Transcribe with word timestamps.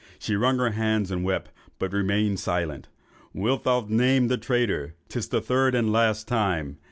She 0.17 0.35
wrung 0.35 0.57
her 0.57 0.71
hands 0.71 1.11
and 1.11 1.23
wept, 1.23 1.51
but 1.77 1.93
remained 1.93 2.39
silent. 2.39 2.87
'Wilt 3.35 3.65
thou 3.65 3.85
name 3.87 4.29
the 4.29 4.37
traitor? 4.39 4.95
'Tis 5.09 5.27
the 5.27 5.41
third 5.41 5.75
and 5.75 5.91
last 5.93 6.27
time. 6.27 6.79